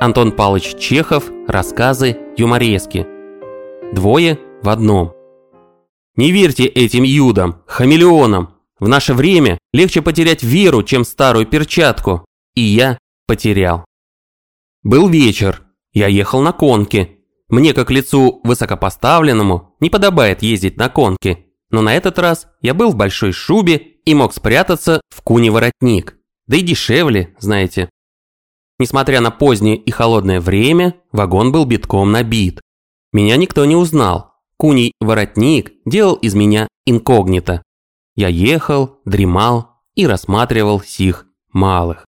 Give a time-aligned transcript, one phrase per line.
[0.00, 3.06] Антон Палыч Чехов, рассказы, юморески.
[3.92, 5.14] Двое в одном.
[6.16, 8.54] Не верьте этим юдам, хамелеонам.
[8.80, 12.26] В наше время легче потерять веру, чем старую перчатку.
[12.54, 13.84] И я потерял.
[14.82, 15.62] Был вечер.
[15.92, 17.18] Я ехал на конке.
[17.48, 21.46] Мне, как лицу высокопоставленному, не подобает ездить на конке.
[21.70, 26.16] Но на этот раз я был в большой шубе и мог спрятаться в куне-воротник.
[26.46, 27.88] Да и дешевле, знаете.
[28.84, 32.60] Несмотря на позднее и холодное время, вагон был битком набит.
[33.14, 34.34] Меня никто не узнал.
[34.58, 37.62] Куний воротник делал из меня инкогнито.
[38.14, 42.04] Я ехал, дремал и рассматривал сих малых.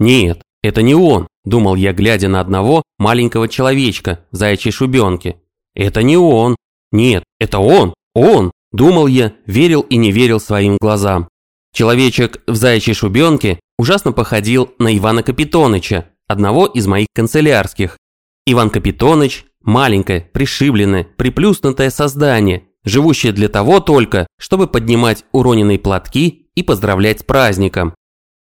[0.00, 5.40] Нет, это не он, думал я, глядя на одного маленького человечка в заячьей шубенке.
[5.76, 6.56] Это не он.
[6.90, 11.28] Нет, это он, он, думал я, верил и не верил своим глазам.
[11.72, 17.96] Человечек в заячьей шубенке ужасно походил на Ивана Капитоныча, одного из моих канцелярских.
[18.46, 26.62] Иван Капитоныч– маленькое, пришибленное, приплюснутое создание, живущее для того только, чтобы поднимать уроненные платки и
[26.62, 27.94] поздравлять с праздником.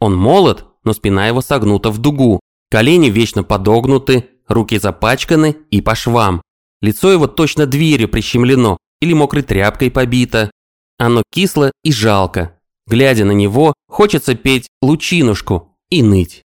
[0.00, 5.94] Он молод, но спина его согнута в дугу, колени вечно подогнуты, руки запачканы и по
[5.94, 6.42] швам.
[6.80, 10.50] Лицо его точно дверью прищемлено или мокрой тряпкой побито.
[10.98, 12.57] Оно кисло и жалко,
[12.88, 16.42] Глядя на него, хочется петь лучинушку и ныть.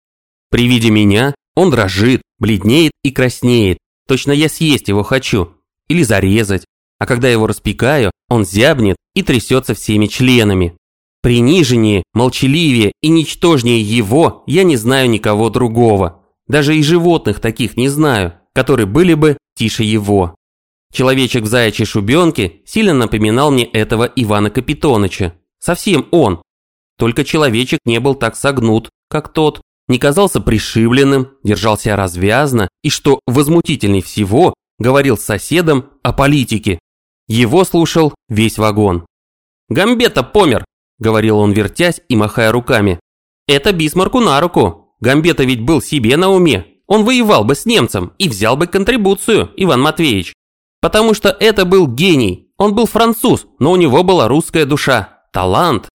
[0.50, 3.78] При виде меня он дрожит, бледнеет и краснеет.
[4.08, 5.54] Точно я съесть его хочу.
[5.88, 6.66] Или зарезать.
[7.00, 10.76] А когда его распекаю, он зябнет и трясется всеми членами.
[11.22, 16.24] Приниженнее, молчаливее и ничтожнее его я не знаю никого другого.
[16.48, 20.36] Даже и животных таких не знаю, которые были бы тише его.
[20.94, 25.34] Человечек в заячьей шубенке сильно напоминал мне этого Ивана Капитоныча.
[25.64, 26.42] Совсем он.
[26.98, 33.22] Только человечек не был так согнут, как тот, не казался пришибленным, держался развязно и, что
[33.28, 36.80] возмутительней всего, говорил с соседом о политике.
[37.30, 39.06] Его слушал весь вагон.
[39.70, 40.66] «Гамбета помер»,–
[41.00, 43.00] говорил он, вертясь и махая руками.
[43.48, 44.96] «Это Бисмарку на руку.
[45.00, 46.66] Гамбета ведь был себе на уме.
[46.88, 50.34] Он воевал бы с немцем и взял бы контрибуцию, Иван Матвеевич.
[50.82, 52.50] Потому что это был гений.
[52.58, 55.13] Он был француз, но у него была русская душа.
[55.34, 55.90] Талант?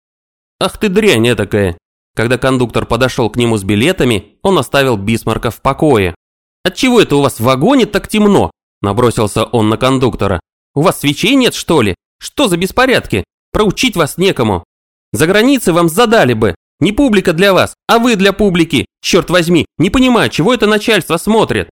[0.61, 1.79] Ах ты дрянь такая.
[2.17, 6.17] Когда кондуктор подошел к нему с билетами, он оставил Бисмарка в покое.
[6.65, 8.51] «Отчего это у вас в вагоне так темно?»–
[8.83, 10.41] набросился он на кондуктора.
[10.75, 11.95] «У вас свечей нет, что ли?
[12.21, 13.23] Что за беспорядки?
[13.53, 14.65] Проучить вас некому.
[15.13, 16.57] За границей вам задали бы.
[16.81, 18.87] Не публика для вас, а вы для публики.
[19.01, 21.71] Черт возьми, не понимаю, чего это начальство смотрит».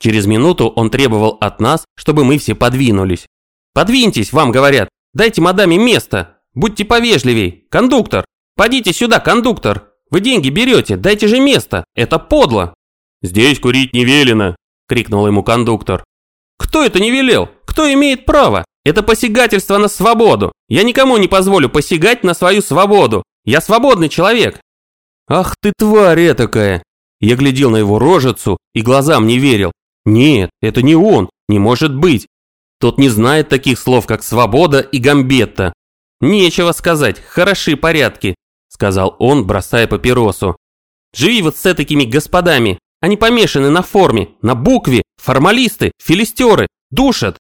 [0.00, 3.26] Через минуту он требовал от нас, чтобы мы все подвинулись.
[3.74, 4.88] «Подвиньтесь, вам говорят.
[5.14, 6.37] Дайте мадаме место.
[6.58, 7.66] Будьте повежливей!
[7.70, 8.24] Кондуктор!
[8.56, 9.92] Подите сюда, кондуктор!
[10.10, 11.84] Вы деньги берете, дайте же место!
[11.94, 12.74] Это подло!»
[13.22, 14.56] «Здесь курить не велено!»–
[14.88, 16.02] крикнул ему кондуктор.
[16.58, 17.48] «Кто это не велел?
[17.64, 18.64] Кто имеет право?
[18.84, 20.50] Это посягательство на свободу!
[20.68, 23.22] Я никому не позволю посягать на свою свободу!
[23.44, 24.60] Я свободный человек!»
[25.28, 26.82] «Ах ты тварь этакая!»
[27.20, 29.70] Я глядел на его рожицу и глазам не верил.
[30.04, 32.26] «Нет, это не он, не может быть!»
[32.80, 35.72] Тот не знает таких слов, как «свобода» и «гамбетта».
[36.20, 38.34] «Нечего сказать, хороши порядки»,–
[38.68, 40.56] сказал он, бросая папиросу.
[41.14, 47.38] «Живи вот с такими господами, они помешаны на форме, на букве, формалисты, филистеры, душат».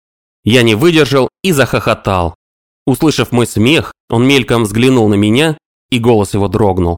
[0.43, 2.35] Я не выдержал и захохотал.
[2.85, 5.57] Услышав мой смех, он мельком взглянул на меня,
[5.89, 6.97] и голос его дрогнул.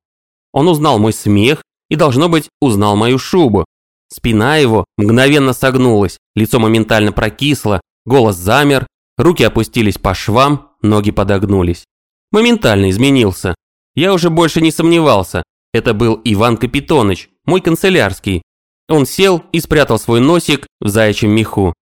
[0.51, 3.65] Он узнал мой смех и, должно быть, узнал мою шубу.
[4.07, 8.87] Спина его мгновенно согнулась, лицо моментально прокисло, голос замер,
[9.17, 11.85] руки опустились по швам, ноги подогнулись.
[12.31, 13.55] Моментально изменился.
[13.95, 15.43] Я уже больше не сомневался.
[15.73, 18.41] Это был Иван Капитоныч, мой канцелярский.
[18.87, 21.73] Он сел и спрятал свой носик в заячьем меху.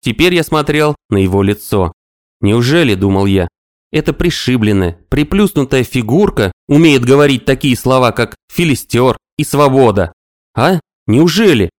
[0.00, 1.92] Теперь я смотрел на его лицо.
[2.40, 3.48] Неужели, думал я,
[3.92, 10.12] эта пришибленная, приплюснутая фигурка умеет говорить такие слова, как «филистер» и «свобода»?
[10.56, 10.80] А?
[11.06, 11.70] Неужели?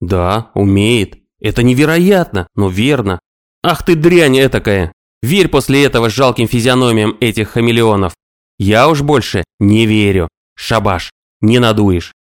[0.00, 1.18] Да, умеет.
[1.40, 3.20] Это невероятно, но верно.
[3.62, 4.92] Ах ты дрянь этакая!
[5.22, 8.12] Верь после этого жалким физиономиям этих хамелеонов.
[8.58, 10.28] Я уж больше не верю.
[10.56, 11.10] Шабаш,
[11.40, 12.12] не надуешь.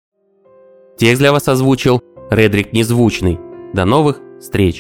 [0.99, 3.38] Текст для вас озвучил Редрик Незвучный.
[3.73, 4.79] До новых встреч.